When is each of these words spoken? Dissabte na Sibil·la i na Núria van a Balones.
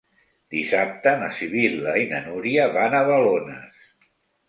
Dissabte 0.55 1.13
na 1.25 1.27
Sibil·la 1.35 1.95
i 2.07 2.09
na 2.17 2.25
Núria 2.27 2.69
van 2.81 3.01
a 3.03 3.07
Balones. 3.15 3.89